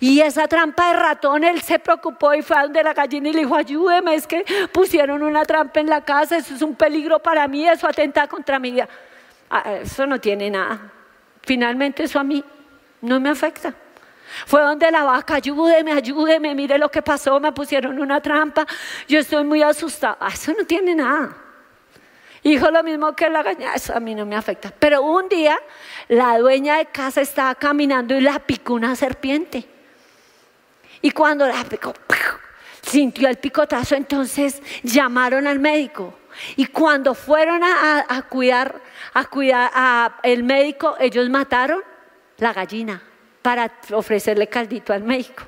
[0.00, 3.32] Y esa trampa de ratón, él se preocupó y fue a donde la gallina y
[3.32, 7.18] le dijo, ayúdeme, es que pusieron una trampa en la casa, eso es un peligro
[7.18, 8.88] para mí, eso atenta contra mi vida.
[9.50, 10.92] Ah, eso no tiene nada.
[11.42, 12.42] Finalmente eso a mí
[13.02, 13.74] no me afecta.
[14.46, 18.66] Fue donde la vaca, ayúdeme, ayúdeme, mire lo que pasó, me pusieron una trampa,
[19.08, 20.16] yo estoy muy asustada.
[20.20, 21.45] Ah, eso no tiene nada.
[22.46, 24.70] Dijo lo mismo que la gallina, eso a mí no me afecta.
[24.78, 25.58] Pero un día
[26.06, 29.66] la dueña de casa estaba caminando y la picó una serpiente.
[31.02, 31.92] Y cuando la picó,
[32.82, 36.14] sintió el picotazo, entonces llamaron al médico.
[36.54, 38.80] Y cuando fueron a, cuidar,
[39.12, 41.82] a cuidar médico, ellos mataron
[42.38, 43.02] la gallina
[43.42, 45.42] para ofrecerle caldito al médico.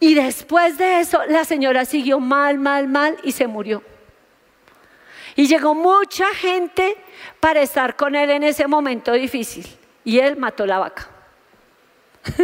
[0.00, 3.93] Y después de eso, la señora siguió mal, mal, mal y se murió.
[5.36, 6.96] Y llegó mucha gente
[7.40, 9.66] para estar con él en ese momento difícil.
[10.04, 11.08] Y él mató la vaca.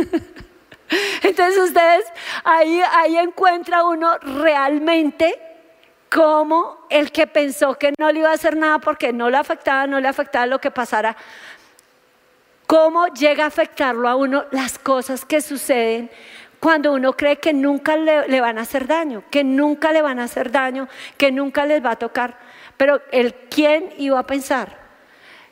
[1.23, 2.05] Entonces ustedes
[2.45, 5.41] ahí, ahí encuentra uno realmente
[6.11, 9.87] como el que pensó que no le iba a hacer nada porque no le afectaba,
[9.87, 11.17] no le afectaba lo que pasara,
[12.67, 16.11] cómo llega a afectarlo a uno las cosas que suceden
[16.59, 20.19] cuando uno cree que nunca le, le, van a hacer daño, que nunca le van
[20.19, 22.37] a hacer daño, que nunca les va a tocar.
[22.81, 24.75] Pero el quién iba a pensar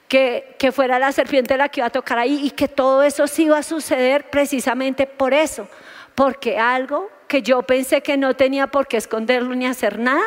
[0.09, 3.27] que, que, fuera la serpiente la que iba a tocar ahí y que todo eso
[3.27, 5.69] sí iba a suceder precisamente por eso,
[6.15, 10.23] porque algo que yo pensé que no tenía por qué esconderlo ni hacer nada,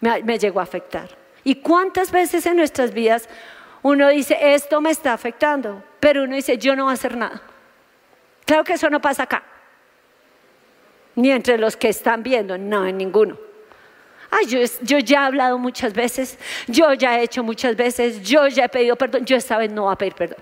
[0.00, 1.10] me, me llegó a afectar.
[1.44, 3.28] ¿Y cuántas veces en nuestras vidas
[3.82, 7.42] uno dice, esto me está afectando, pero uno dice, yo no voy a hacer nada?
[8.46, 9.42] Claro que eso no pasa acá,
[11.14, 13.51] ni entre los que están viendo, no, en ninguno.
[14.34, 18.64] Ay, yo, ya he hablado muchas veces, yo ya he hecho muchas veces, yo ya
[18.64, 20.38] he pedido perdón, yo esta vez no voy a pedir perdón.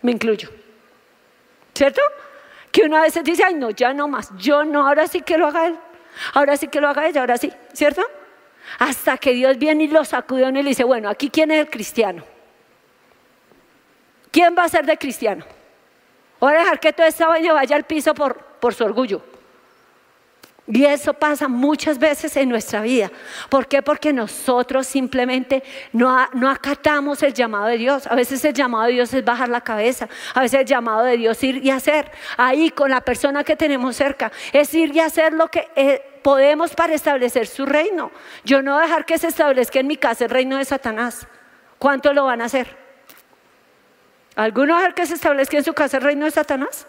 [0.00, 0.48] Me incluyo.
[1.74, 2.00] ¿Cierto?
[2.72, 5.36] Que uno a veces dice, ay, no, ya no más, yo no, ahora sí que
[5.36, 5.76] lo haga él,
[6.32, 8.02] ahora sí que lo haga ella, ahora sí, ¿cierto?
[8.78, 11.68] Hasta que Dios viene y lo sacude y le dice, bueno, aquí quién es el
[11.68, 12.24] cristiano.
[14.30, 15.44] ¿Quién va a ser de cristiano?
[16.40, 19.22] Voy a dejar que toda esta vaina vaya al piso por, por su orgullo.
[20.70, 23.10] Y eso pasa muchas veces en nuestra vida.
[23.48, 23.80] ¿Por qué?
[23.80, 25.62] Porque nosotros simplemente
[25.94, 26.10] no,
[26.50, 28.06] acatamos el llamado de Dios.
[28.06, 30.08] A veces el llamado de Dios es bajar la cabeza.
[30.34, 32.10] A veces el llamado de Dios es ir y hacer.
[32.36, 34.30] Ahí con la persona que tenemos cerca.
[34.52, 38.10] Es ir y hacer lo que eh, podemos para establecer su reino.
[38.44, 41.26] Yo no voy a dejar que se establezca en mi casa el reino de Satanás.
[41.78, 42.76] ¿Cuánto lo van a hacer?
[44.36, 46.86] ¿Alguno va a dejar que se establezca en su casa el reino de Satanás?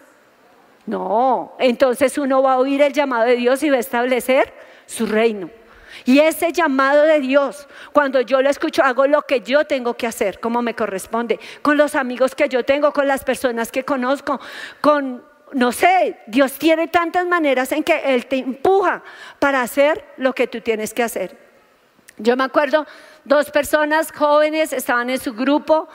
[0.90, 4.52] No, entonces uno va a oír el llamado de Dios y va a establecer
[4.86, 5.48] su reino.
[6.04, 10.08] Y ese llamado de Dios, cuando yo lo escucho, hago lo que yo tengo que
[10.08, 14.40] hacer, como me corresponde, con los amigos que yo tengo, con las personas que conozco,
[14.80, 15.22] con
[15.52, 19.04] no sé, Dios tiene tantas maneras en que Él te empuja
[19.38, 21.38] para hacer lo que tú tienes que hacer.
[22.18, 22.84] Yo me acuerdo,
[23.24, 25.88] dos personas jóvenes estaban en su grupo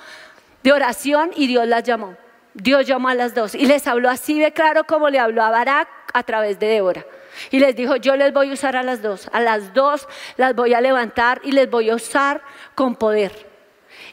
[0.63, 2.15] de oración y Dios las llamó.
[2.55, 5.49] Dios llamó a las dos y les habló así de claro como le habló a
[5.49, 7.05] Barak a través de Débora.
[7.51, 9.29] Y les dijo, yo les voy a usar a las dos.
[9.33, 12.41] A las dos las voy a levantar y les voy a usar
[12.73, 13.45] con poder.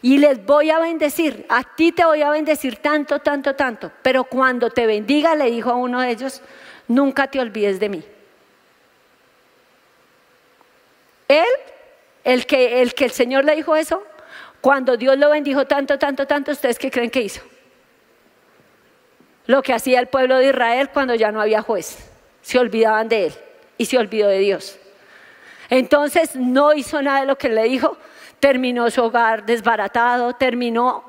[0.02, 1.46] Y les voy a bendecir.
[1.48, 3.92] A ti te voy a bendecir tanto, tanto, tanto.
[4.02, 6.42] Pero cuando te bendiga, le dijo a uno de ellos,
[6.88, 8.04] nunca te olvides de mí.
[11.28, 11.46] Él,
[12.24, 14.02] el que el, que el Señor le dijo eso,
[14.60, 17.51] cuando Dios lo bendijo tanto, tanto, tanto, ¿ustedes qué creen que hizo?
[19.46, 23.26] Lo que hacía el pueblo de Israel cuando ya no había juez se olvidaban de
[23.26, 23.34] él
[23.78, 24.78] y se olvidó de Dios.
[25.70, 27.96] Entonces no hizo nada de lo que le dijo,
[28.40, 31.04] terminó su hogar desbaratado, terminó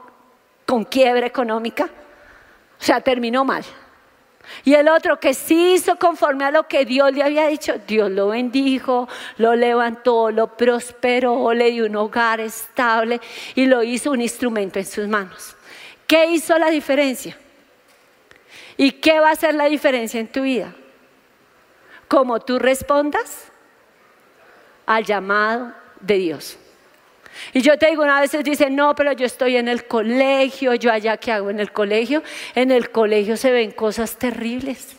[0.65, 3.63] con quiebra económica, o sea, terminó mal.
[4.63, 8.11] Y el otro que sí hizo conforme a lo que Dios le había dicho, Dios
[8.11, 13.19] lo bendijo, lo levantó, lo prosperó, le dio un hogar estable
[13.55, 15.55] y lo hizo un instrumento en sus manos.
[16.07, 17.37] ¿Qué hizo la diferencia?
[18.77, 20.73] ¿Y qué va a hacer la diferencia en tu vida?
[22.13, 23.51] como tú respondas
[24.85, 26.59] al llamado de Dios.
[27.53, 30.91] Y yo te digo, una vez dicen, no, pero yo estoy en el colegio, yo
[30.91, 32.21] allá qué hago en el colegio.
[32.53, 34.95] En el colegio se ven cosas terribles.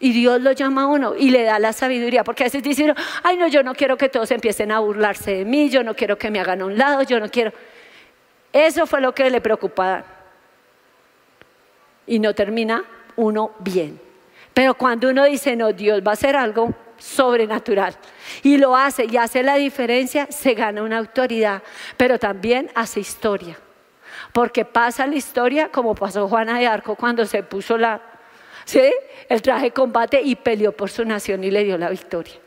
[0.00, 2.92] Y Dios lo llama a uno y le da la sabiduría, porque a veces dicen,
[3.22, 6.18] ay no, yo no quiero que todos empiecen a burlarse de mí, yo no quiero
[6.18, 7.54] que me hagan a un lado, yo no quiero.
[8.52, 10.21] Eso fue lo que le preocupaba.
[12.06, 12.84] Y no termina
[13.16, 14.00] uno bien.
[14.54, 17.96] Pero cuando uno dice, no, Dios va a hacer algo sobrenatural
[18.42, 21.62] y lo hace y hace la diferencia, se gana una autoridad,
[21.96, 23.58] pero también hace historia.
[24.32, 28.00] Porque pasa la historia como pasó Juana de Arco cuando se puso la,
[29.28, 32.41] el traje de combate y peleó por su nación y le dio la victoria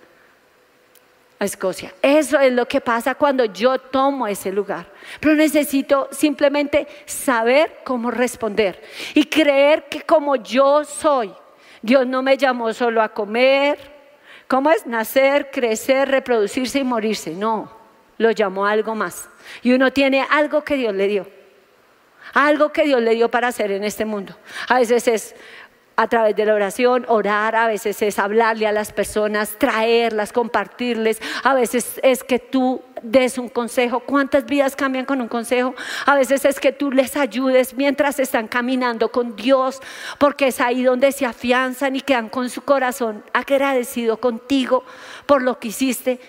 [1.45, 1.93] Escocia.
[2.01, 4.87] Eso es lo que pasa cuando yo tomo ese lugar.
[5.19, 8.81] Pero necesito simplemente saber cómo responder
[9.13, 11.33] y creer que como yo soy,
[11.81, 13.77] Dios no me llamó solo a comer,
[14.47, 14.85] ¿cómo es?
[14.85, 17.31] Nacer, crecer, reproducirse y morirse.
[17.31, 17.71] No,
[18.17, 19.29] lo llamó a algo más.
[19.61, 21.27] Y uno tiene algo que Dios le dio.
[22.33, 24.35] Algo que Dios le dio para hacer en este mundo.
[24.67, 25.35] A veces es
[25.97, 31.21] a través de la oración, orar, a veces es hablarle a las personas, traerlas, compartirles,
[31.43, 34.01] a veces es que tú des un consejo.
[34.01, 35.75] ¿Cuántas vidas cambian con un consejo?
[36.05, 39.81] A veces es que tú les ayudes mientras están caminando con Dios,
[40.17, 44.83] porque es ahí donde se afianzan y quedan con su corazón agradecido contigo
[45.25, 46.19] por lo que hiciste.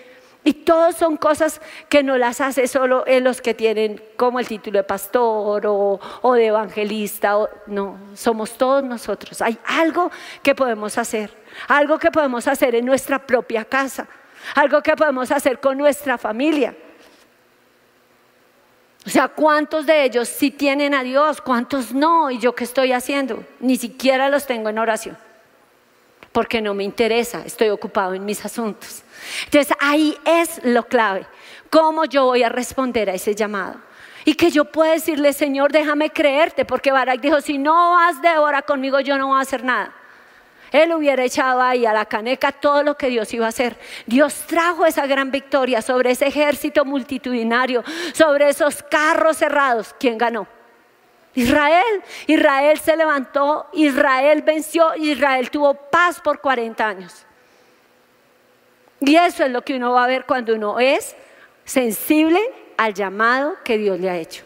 [0.47, 4.47] Y todas son cosas que no las hace solo en los que tienen como el
[4.47, 5.99] título de pastor o,
[6.35, 7.35] de evangelista.
[7.65, 9.41] no, somos todos nosotros.
[9.41, 10.09] Hay algo
[10.41, 11.31] que podemos hacer,
[11.67, 14.07] algo que podemos hacer en nuestra propia casa,
[14.55, 16.73] algo que podemos hacer con nuestra familia.
[19.05, 21.41] O sea, ¿cuántos de ellos sí tienen a Dios?
[21.41, 22.31] ¿Cuántos no?
[22.31, 23.43] ¿Y yo qué estoy haciendo?
[23.59, 25.26] Ni siquiera los tengo en oración
[26.31, 29.03] porque no me interesa, estoy ocupado en mis asuntos.
[29.45, 31.25] Entonces ahí es lo clave,
[31.69, 33.75] cómo yo voy a responder a ese llamado.
[34.25, 38.37] Y que yo pueda decirle, Señor, déjame creerte, porque Barak dijo, si no vas de
[38.37, 39.93] hora conmigo, yo no voy a hacer nada.
[40.71, 43.77] Él hubiera echado ahí a la caneca todo lo que Dios iba a hacer.
[44.05, 49.95] Dios trajo esa gran victoria sobre ese ejército multitudinario, sobre esos carros cerrados.
[49.97, 50.47] ¿Quién ganó?
[51.37, 52.03] Israel.
[52.25, 57.25] Israel se levantó, Israel venció, Israel tuvo paz por 40 años.
[58.99, 61.15] Y eso es lo que uno va a ver cuando uno es
[61.63, 62.39] sensible
[62.75, 64.43] al llamado que Dios le ha hecho.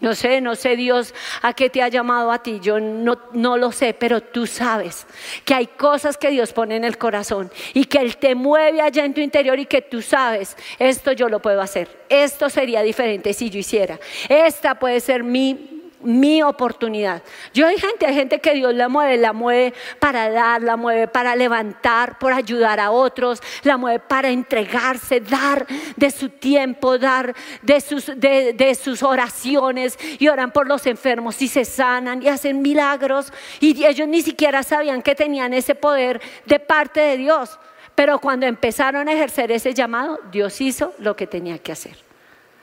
[0.00, 3.56] No sé, no sé Dios a qué te ha llamado a ti, yo no, no,
[3.56, 5.06] lo sé, pero tú sabes
[5.44, 9.04] que hay cosas que Dios pone en el corazón y que Él te mueve allá
[9.04, 13.32] en tu interior y que tú sabes, esto yo lo puedo hacer, esto sería diferente
[13.32, 15.73] si yo hiciera, esta puede ser mi,
[16.04, 17.22] mi oportunidad.
[17.52, 21.08] Yo hay gente, hay gente que Dios la mueve, la mueve para dar, la mueve
[21.08, 27.34] para levantar, por ayudar a otros, la mueve para entregarse, dar de su tiempo, dar
[27.62, 32.62] de sus, de, sus oraciones y oran por los enfermos y se sanan y hacen
[32.62, 37.58] milagros y ellos ni siquiera sabían que tenían ese poder de parte de Dios.
[37.94, 41.96] Pero cuando empezaron a ejercer ese llamado, Dios hizo lo que tenía que hacer.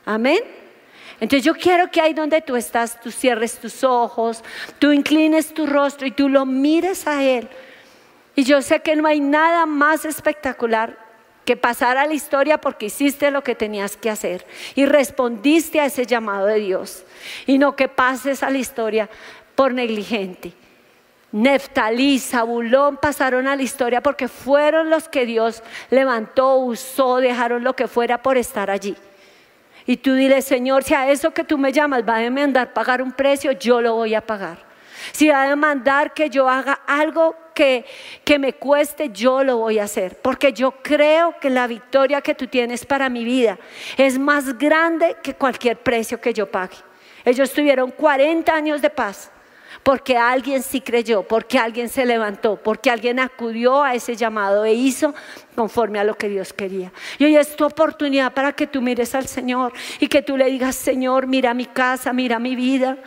[0.06, 0.61] Amén.
[1.22, 4.44] Entonces yo quiero que ahí donde tú estás, tú cierres tus ojos,
[4.80, 7.48] tú inclines tu rostro y tú lo mires a Él.
[8.36, 10.98] Y yo sé que no hay nada más espectacular
[11.46, 15.86] que pasar a la historia porque hiciste lo que tenías que hacer y respondiste a
[15.86, 17.04] ese llamado de Dios.
[17.46, 19.08] Y no que pases a la historia
[19.54, 20.54] por negligente.
[21.32, 25.62] Neftalí, Zabulón pasaron a la historia porque fueron los que Dios
[25.92, 28.98] levantó, usó, dejaron lo que fuera por estar allí.
[29.86, 33.02] Y tú dile, Señor, si a eso que tú me llamas va a demandar pagar
[33.02, 34.58] un precio, yo lo voy a pagar.
[35.12, 37.86] Si va a demandar que yo haga algo que,
[38.24, 40.18] que me cueste, yo lo voy a hacer.
[40.22, 43.58] Porque yo creo que la victoria que tú tienes para mi vida
[43.98, 46.78] es más grande que cualquier precio que yo pague.
[47.26, 49.32] Ellos tuvieron 40 años de paz
[49.84, 54.74] porque alguien sí creyó, porque alguien se levantó, porque alguien acudió a ese llamado e
[54.74, 55.14] hizo
[55.56, 56.92] conforme a lo que Dios quería.
[57.18, 60.46] Y hoy es tu oportunidad para que tú mires al Señor y que tú le
[60.46, 62.98] digas, Señor, mira mi casa, mira mi vida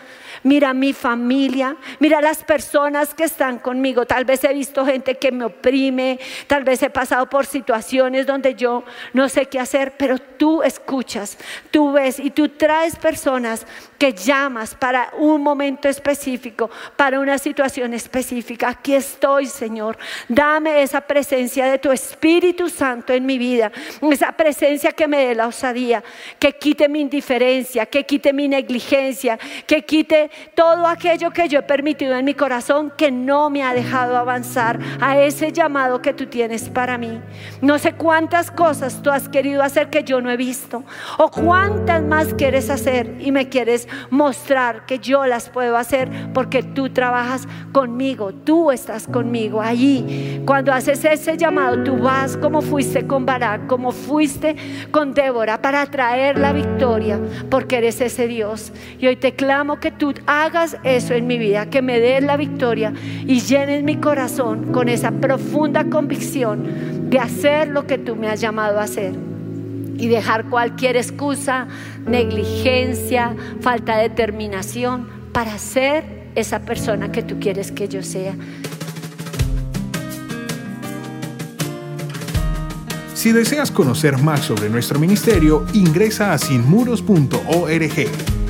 [0.44, 4.06] mira mi familia, mira las personas que están conmigo.
[4.06, 8.54] Tal vez he visto gente que me oprime, tal vez he pasado por situaciones donde
[8.54, 11.38] yo no sé qué hacer, pero tú escuchas,
[11.70, 13.66] tú ves y tú traes personas
[13.98, 18.68] que llamas para un momento específico, para una situación específica.
[18.68, 19.96] Aquí estoy, Señor.
[20.28, 23.70] Dame esa presencia de tu Espíritu Santo en mi vida,
[24.02, 26.02] esa presencia que me dé la osadía,
[26.38, 31.62] que quite mi indiferencia, que quite mi negligencia, que quite todo aquello que yo he
[31.62, 36.26] permitido en mi corazón que no me ha dejado avanzar a ese llamado que tú
[36.26, 37.20] tienes para mí.
[37.60, 40.84] No sé cuántas cosas tú has querido hacer que yo no he visto
[41.18, 46.62] o cuántas más quieres hacer y me quieres mostrar que yo las puedo hacer porque
[46.62, 50.42] tú trabajas conmigo, tú estás conmigo allí.
[50.46, 54.56] Cuando haces ese llamado, tú vas como fuiste con Barak, como fuiste
[54.90, 57.18] con Débora para traer la victoria
[57.50, 58.72] porque eres ese Dios.
[58.98, 62.36] Y hoy te clamo que tú hagas eso en mi vida, que me des la
[62.36, 62.92] victoria
[63.26, 68.40] y llenes mi corazón con esa profunda convicción de hacer lo que tú me has
[68.40, 69.33] llamado a hacer
[69.96, 71.68] y dejar cualquier excusa,
[72.06, 78.34] negligencia, falta de determinación para ser esa persona que tú quieres que yo sea.
[83.14, 88.43] Si deseas conocer más sobre nuestro ministerio, ingresa a sinmuros.org.